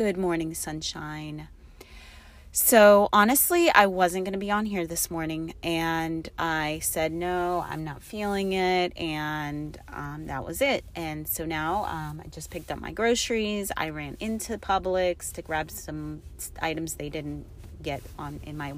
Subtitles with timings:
[0.00, 1.48] Good morning, Sunshine.
[2.52, 7.66] So, honestly, I wasn't going to be on here this morning, and I said, no,
[7.68, 10.86] I'm not feeling it, and um, that was it.
[10.96, 13.70] And so now um, I just picked up my groceries.
[13.76, 16.22] I ran into Publix to grab some
[16.62, 17.44] items they didn't
[17.82, 18.72] get on in my.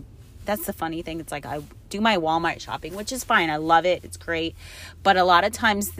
[0.44, 1.20] That's the funny thing.
[1.20, 3.48] It's like I do my Walmart shopping, which is fine.
[3.48, 4.02] I love it.
[4.02, 4.56] It's great.
[5.04, 5.92] But a lot of times,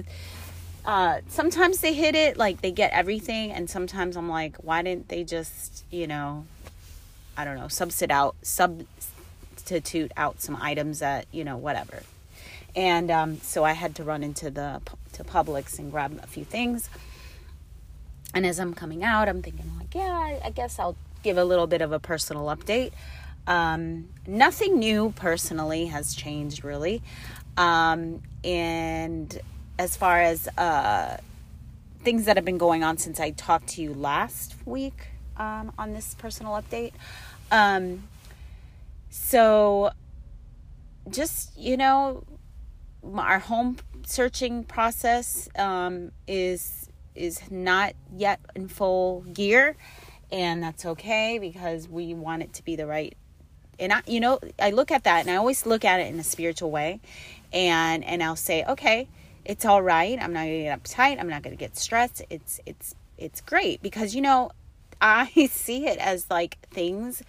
[0.85, 5.09] uh, sometimes they hit it, like they get everything, and sometimes I'm like, why didn't
[5.09, 6.45] they just, you know,
[7.37, 12.03] I don't know, substitute out substitute out some items that you know whatever.
[12.75, 14.81] And um, so I had to run into the
[15.13, 16.89] to Publix and grab a few things.
[18.35, 21.67] And as I'm coming out, I'm thinking like, yeah, I guess I'll give a little
[21.67, 22.93] bit of a personal update.
[23.47, 27.03] Um, nothing new personally has changed really.
[27.57, 29.39] Um, and
[29.83, 31.17] as far as uh,
[32.05, 35.93] things that have been going on since I talked to you last week, um, on
[35.93, 36.93] this personal update.
[37.51, 38.05] Um,
[39.11, 39.91] so,
[41.11, 42.23] just you know,
[43.13, 49.77] our home searching process um, is is not yet in full gear,
[50.31, 53.17] and that's okay because we want it to be the right.
[53.81, 56.21] And I, you know, I look at that, and I always look at it in
[56.21, 57.01] a spiritual way,
[57.53, 59.09] and and I'll say, okay,
[59.45, 60.19] it's all right.
[60.21, 61.19] I'm not gonna get uptight.
[61.21, 62.23] I'm not gonna get stressed.
[62.31, 64.51] It's it's it's great because you know
[65.01, 67.23] I see it as like things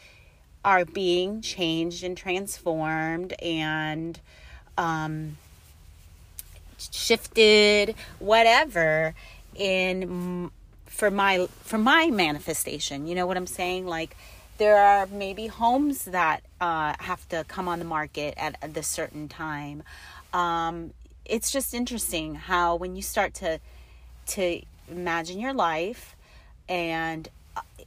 [0.66, 4.20] are being changed and transformed and
[4.78, 5.38] um,
[6.78, 9.14] shifted, whatever,
[9.56, 10.52] in
[10.86, 13.08] for my for my manifestation.
[13.08, 13.88] You know what I'm saying?
[13.88, 14.16] Like
[14.58, 18.88] there are maybe homes that uh, have to come on the market at, at this
[18.88, 19.84] certain time.
[20.32, 20.92] Um,
[21.26, 23.60] it's just interesting how when you start to
[24.26, 26.16] to imagine your life
[26.68, 27.30] and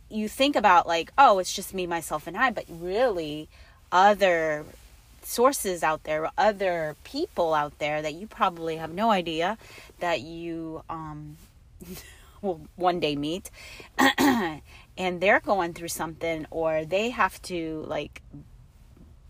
[0.09, 3.49] you think about like oh it's just me myself and i but really
[3.91, 4.65] other
[5.23, 9.59] sources out there other people out there that you probably have no idea
[9.99, 11.37] that you um
[12.43, 13.51] will one day meet.
[14.99, 18.23] And they're going through something or they have to like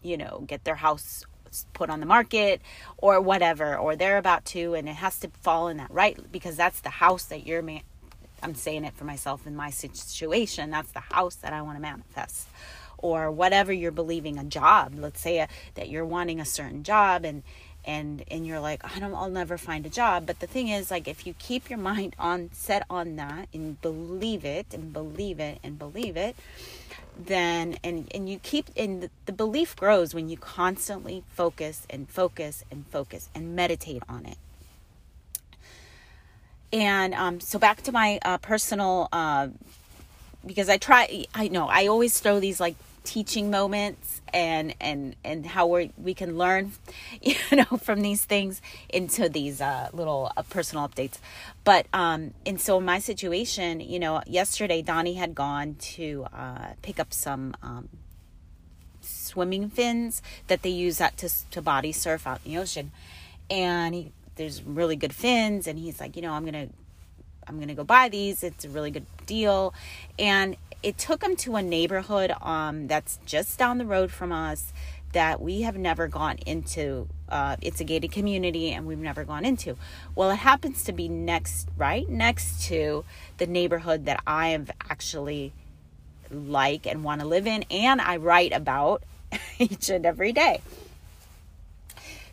[0.00, 1.24] you know get their house
[1.72, 2.60] put on the market
[2.98, 6.56] or whatever or they're about to and it has to fall in that right because
[6.56, 7.82] that's the house that you're man-
[8.42, 10.70] I'm saying it for myself in my situation.
[10.70, 12.48] That's the house that I want to manifest.
[12.98, 14.94] Or whatever you're believing a job.
[14.96, 17.42] Let's say a, uh, that you're wanting a certain job and
[17.84, 20.90] and and you're like I don't I'll never find a job but the thing is
[20.90, 25.38] like if you keep your mind on set on that and believe it and believe
[25.38, 26.34] it and believe it
[27.18, 32.64] then and and you keep and the, belief grows when you constantly focus and focus
[32.70, 34.38] and focus and meditate on it.
[36.72, 39.48] And um, so back to my uh, personal, uh,
[40.44, 45.46] because I try, I know I always throw these like teaching moments and and and
[45.46, 46.72] how we we can learn,
[47.22, 51.18] you know, from these things into these uh, little uh, personal updates.
[51.64, 56.68] But um, and so in my situation, you know, yesterday Donnie had gone to uh,
[56.82, 57.56] pick up some.
[57.62, 57.88] Um,
[59.08, 62.90] swimming fins that they use that to to body surf out in the ocean
[63.48, 66.68] and he there's really good fins and he's like you know i'm gonna
[67.46, 68.42] i'm gonna go buy these.
[68.42, 69.74] It's a really good deal.
[70.18, 74.72] And it took him to a neighborhood um that's just down the road from us
[75.12, 79.44] that we have never gone into uh, it's a gated community and we've never gone
[79.44, 79.76] into.
[80.14, 83.04] Well it happens to be next right next to
[83.38, 85.52] the neighborhood that i have actually
[86.30, 89.02] like and want to live in and i write about
[89.58, 90.60] each and every day.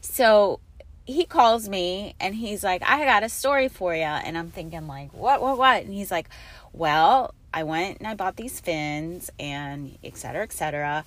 [0.02, 0.60] So
[1.06, 4.02] he calls me and he's like, I got a story for you.
[4.02, 5.84] And I'm thinking, like, what, what, what?
[5.84, 6.30] And he's like,
[6.72, 11.06] well, I went and I bought these fins and et cetera, et cetera.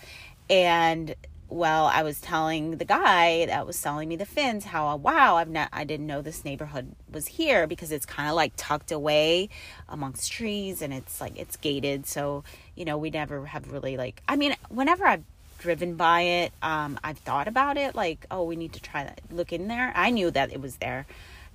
[0.49, 1.15] And
[1.49, 5.37] well, I was telling the guy that was selling me the fins how uh, wow,
[5.37, 8.91] I've not I didn't know this neighborhood was here because it's kind of like tucked
[8.91, 9.49] away
[9.89, 12.43] amongst trees and it's like it's gated, so
[12.75, 15.23] you know, we never have really like I mean, whenever I've
[15.59, 16.53] driven by it.
[16.63, 19.21] Um, I've thought about it, like, oh, we need to try that.
[19.31, 19.93] Look in there.
[19.95, 21.07] I knew that it was there.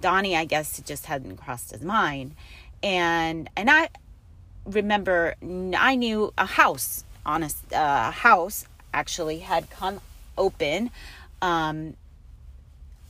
[0.02, 2.36] Donnie, I guess, it just hadn't crossed his mind.
[2.84, 3.90] And and I
[4.66, 5.36] remember
[5.78, 10.02] I knew a house, honest, a uh, house actually had come
[10.38, 10.90] open
[11.42, 11.96] um,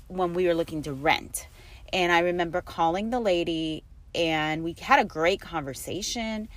[0.07, 1.47] when we were looking to rent.
[1.93, 3.83] And I remember calling the lady
[4.13, 6.47] and we had a great conversation.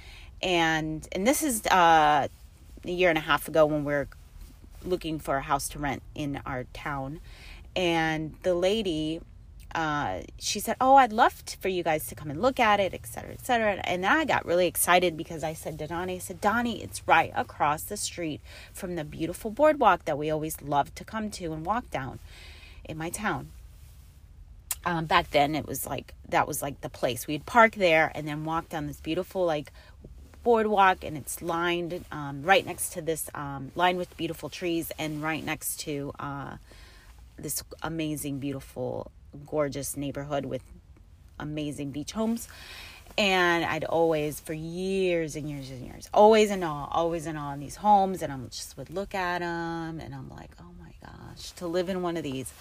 [0.42, 2.28] And and this is uh,
[2.84, 4.08] a year and a half ago when we are
[4.84, 7.20] looking for a house to rent in our town.
[7.76, 9.20] And the lady
[9.74, 12.78] uh, she said, "Oh, I'd love to, for you guys to come and look at
[12.78, 16.18] it, etc., etc." And then I got really excited because I said to Donnie, "I
[16.18, 18.40] said, Donnie, it's right across the street
[18.72, 22.20] from the beautiful boardwalk that we always love to come to and walk down
[22.84, 23.50] in my town."
[24.86, 28.28] Um, back then, it was like that was like the place we'd park there and
[28.28, 29.72] then walk down this beautiful like
[30.44, 35.22] boardwalk, and it's lined um, right next to this um, lined with beautiful trees, and
[35.22, 36.56] right next to uh,
[37.36, 39.10] this amazing, beautiful
[39.46, 40.62] gorgeous neighborhood with
[41.40, 42.46] amazing beach homes.
[43.16, 47.52] And I'd always, for years and years and years, always in awe, always in awe
[47.52, 48.22] in these homes.
[48.22, 51.88] And I'm just would look at them and I'm like, oh my gosh, to live
[51.88, 52.52] in one of these.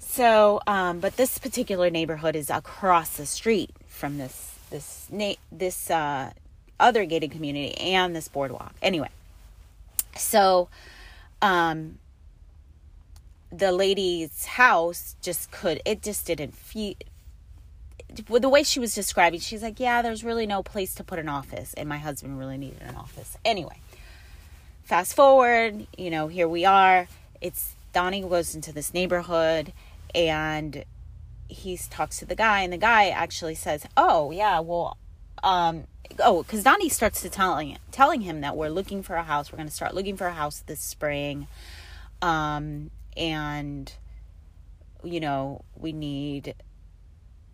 [0.00, 5.90] So, um, but this particular neighborhood is across the street from this, this, na- this,
[5.90, 6.32] uh,
[6.80, 8.74] other gated community and this boardwalk.
[8.82, 9.10] Anyway,
[10.16, 10.68] so,
[11.40, 11.98] um,
[13.52, 16.94] the lady's house just could it just didn't feel
[18.26, 21.28] the way she was describing she's like yeah there's really no place to put an
[21.28, 23.78] office and my husband really needed an office anyway
[24.84, 27.06] fast forward you know here we are
[27.40, 29.72] it's donnie goes into this neighborhood
[30.14, 30.84] and
[31.48, 34.96] he talks to the guy and the guy actually says oh yeah well
[35.42, 35.84] um
[36.20, 39.56] oh because donnie starts to telling telling him that we're looking for a house we're
[39.56, 41.46] going to start looking for a house this spring.
[42.20, 43.92] Um and
[45.04, 46.54] you know we need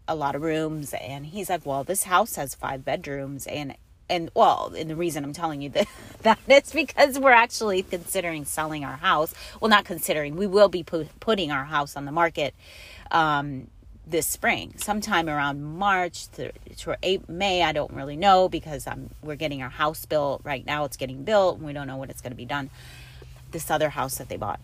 [0.06, 3.74] a lot of rooms and he's like well this house has five bedrooms and
[4.08, 5.88] and well and the reason i'm telling you that
[6.22, 9.34] that is because we're actually considering selling our house.
[9.60, 12.54] Well not considering we will be pu- putting our house on the market
[13.10, 13.68] um,
[14.10, 16.96] this spring sometime around march to, to
[17.28, 20.96] may i don't really know because i'm we're getting our house built right now it's
[20.96, 22.70] getting built and we don't know when it's going to be done
[23.50, 24.60] this other house that they bought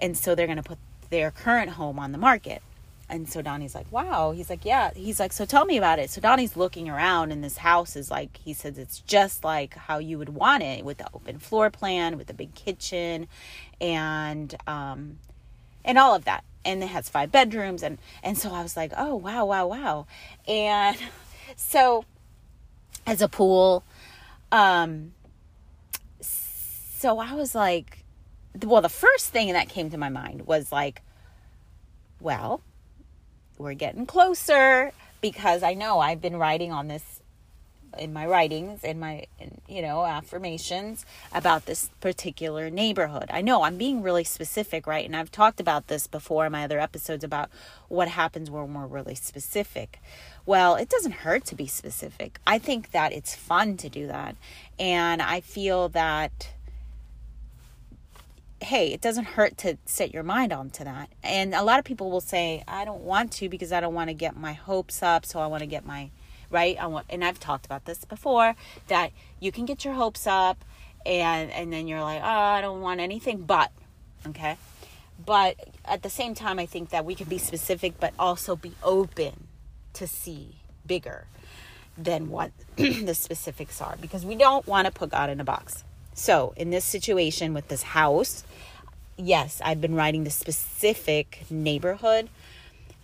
[0.00, 0.78] and so they're going to put
[1.10, 2.62] their current home on the market.
[3.08, 4.32] And so Donnie's like, wow.
[4.32, 4.90] He's like, yeah.
[4.94, 6.10] He's like, so tell me about it.
[6.10, 9.98] So Donnie's looking around, and this house is like, he says it's just like how
[9.98, 13.28] you would want it with the open floor plan, with the big kitchen,
[13.80, 15.18] and um,
[15.84, 16.42] and all of that.
[16.66, 20.06] And it has five bedrooms, and and so I was like, oh wow, wow, wow.
[20.46, 20.98] And
[21.56, 22.04] so
[23.06, 23.84] as a pool,
[24.50, 25.12] um,
[26.20, 28.04] so I was like,
[28.64, 31.02] well, the first thing that came to my mind was like,
[32.20, 32.62] well,
[33.58, 37.20] we're getting closer because I know I've been writing on this
[37.98, 43.26] in my writings in my in, you know affirmations about this particular neighborhood.
[43.30, 45.04] I know I'm being really specific, right?
[45.04, 47.50] And I've talked about this before in my other episodes about
[47.88, 50.00] what happens when we're really specific.
[50.44, 52.38] Well, it doesn't hurt to be specific.
[52.46, 54.36] I think that it's fun to do that.
[54.78, 56.50] And I feel that
[58.62, 61.10] hey, it doesn't hurt to set your mind onto that.
[61.22, 64.08] And a lot of people will say, I don't want to because I don't want
[64.08, 65.26] to get my hopes up.
[65.26, 66.10] So I want to get my,
[66.50, 66.76] right?
[66.80, 68.54] I want, and I've talked about this before
[68.88, 70.64] that you can get your hopes up
[71.04, 73.70] and, and then you're like, oh, I don't want anything but,
[74.26, 74.56] okay.
[75.24, 78.72] But at the same time, I think that we can be specific, but also be
[78.82, 79.46] open
[79.94, 81.26] to see bigger
[81.96, 85.84] than what the specifics are because we don't want to put God in a box.
[86.14, 88.44] So, in this situation with this house,
[89.16, 92.28] yes, I've been writing the specific neighborhood,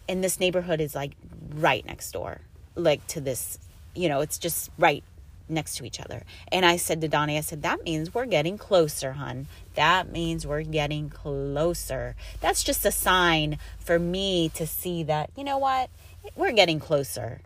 [0.08, 1.12] and this neighborhood is like
[1.54, 2.40] right next door,
[2.74, 3.58] like to this,
[3.94, 5.04] you know, it's just right
[5.48, 6.22] next to each other.
[6.50, 9.46] And I said to Donnie, I said, that means we're getting closer, hun.
[9.74, 12.14] That means we're getting closer.
[12.40, 15.90] That's just a sign for me to see that, you know what?
[16.36, 17.40] We're getting closer.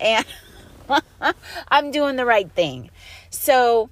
[0.00, 0.26] And
[1.68, 2.90] I'm doing the right thing.
[3.30, 3.90] So,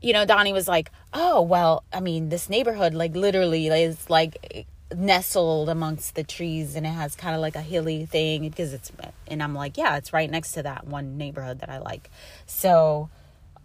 [0.00, 4.66] you know, Donnie was like, "Oh, well, I mean, this neighborhood like literally is like
[4.94, 8.90] nestled amongst the trees and it has kind of like a hilly thing because it's
[9.28, 12.10] and I'm like, "Yeah, it's right next to that one neighborhood that I like."
[12.46, 13.08] So,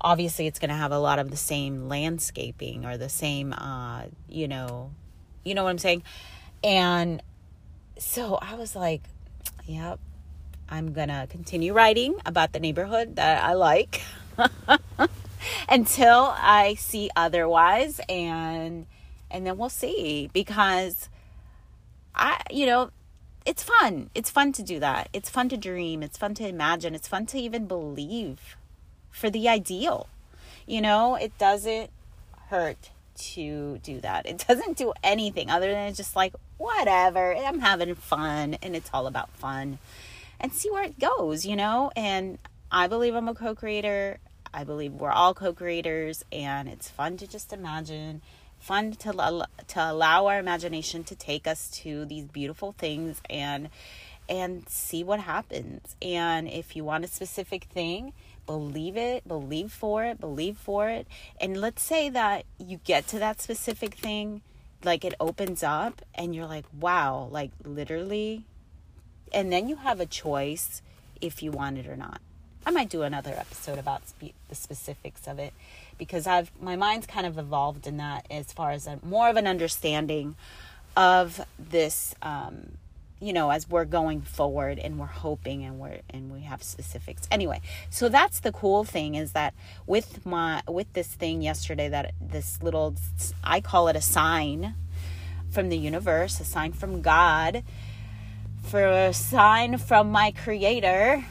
[0.01, 4.03] obviously it's going to have a lot of the same landscaping or the same uh,
[4.29, 4.91] you know,
[5.44, 6.03] you know what I'm saying?
[6.63, 7.22] And
[7.98, 9.03] so I was like,
[9.65, 10.00] "Yep,
[10.70, 14.01] I'm going to continue writing about the neighborhood that I like."
[15.70, 18.86] until I see otherwise and
[19.32, 21.10] and then we'll see because
[22.15, 22.91] I you know
[23.45, 24.10] it's fun.
[24.15, 25.10] It's fun to do that.
[25.13, 26.01] It's fun to dream.
[26.01, 26.95] It's fun to imagine.
[26.95, 28.57] It's fun to even believe
[29.12, 30.10] for the ideal.
[30.65, 31.91] You know, it doesn't
[32.50, 34.25] hurt to do that.
[34.25, 38.89] It doesn't do anything other than it's just like, whatever, I'm having fun and it's
[38.91, 39.77] all about fun
[40.39, 41.91] and see where it goes, you know?
[41.95, 42.39] And
[42.72, 44.17] I believe I'm a co creator.
[44.53, 48.22] I believe we're all co creators and it's fun to just imagine
[48.60, 53.70] fun to to allow our imagination to take us to these beautiful things and
[54.28, 55.96] and see what happens.
[56.02, 58.14] And if you want a specific thing,
[58.46, 61.08] believe it, believe for it, believe for it.
[61.40, 64.42] And let's say that you get to that specific thing,
[64.84, 68.46] like it opens up and you're like, wow, like literally.
[69.34, 70.82] And then you have a choice
[71.22, 72.22] if you want it or not.
[72.65, 75.53] I might do another episode about spe- the specifics of it
[75.98, 79.38] because I've my mind's kind of evolved in that as far as a, more of
[79.38, 80.36] an understanding
[80.98, 82.77] of this um,
[83.19, 87.27] you know as we're going forward and we're hoping and we're and we have specifics.
[87.29, 89.53] Anyway so that's the cool thing is that
[89.86, 92.95] with my with this thing yesterday that this little
[93.43, 94.74] i call it a sign
[95.51, 97.63] from the universe a sign from god
[98.63, 101.24] for a sign from my creator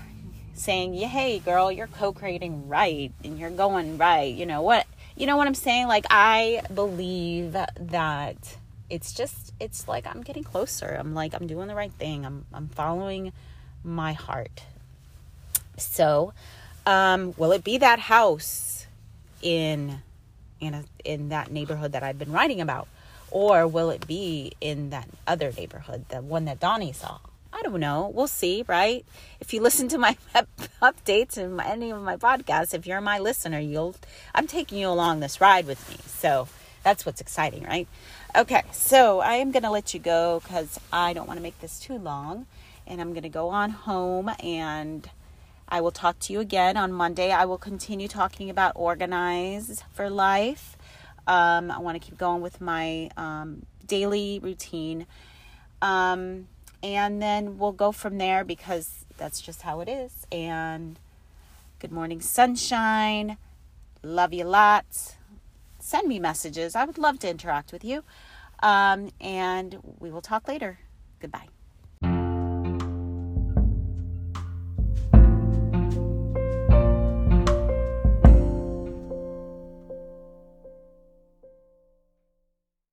[0.54, 4.87] saying, yeah, "Hey, girl, you're co-creating right and you're going right." You know what?
[5.16, 5.87] You know what I'm saying?
[5.88, 8.56] Like I believe that
[8.90, 10.96] it's just it's like I'm getting closer.
[10.99, 12.25] I'm like I'm doing the right thing.
[12.25, 13.32] I'm I'm following
[13.82, 14.62] my heart.
[15.76, 16.32] So,
[16.87, 18.87] um, will it be that house
[19.42, 20.00] in
[20.61, 22.88] in a, in that neighborhood that I've been writing about,
[23.30, 27.18] or will it be in that other neighborhood, the one that Donnie saw?
[27.54, 28.11] I don't know.
[28.12, 29.06] We'll see, right?
[29.38, 30.16] If you listen to my
[30.82, 33.94] updates and any of my podcasts, if you're my listener, you'll
[34.34, 35.96] I'm taking you along this ride with me.
[36.04, 36.49] So
[36.82, 37.87] that's what's exciting, right?
[38.34, 41.78] Okay, so I am to let you go because I don't want to make this
[41.78, 42.46] too long.
[42.88, 45.08] And I'm to go on home and
[45.68, 47.30] I will talk to you again on Monday.
[47.30, 50.76] I will continue talking about organize for life.
[51.28, 55.06] Um, I want to keep going with my um, daily routine.
[55.80, 56.49] Um,
[56.84, 60.26] and then we'll go from there because that's just how it is.
[60.30, 60.98] And
[61.78, 63.38] good morning, sunshine.
[64.02, 65.16] Love you lots.
[65.78, 66.76] Send me messages.
[66.76, 68.04] I would love to interact with you.
[68.62, 70.78] Um, and we will talk later.
[71.20, 71.53] Goodbye.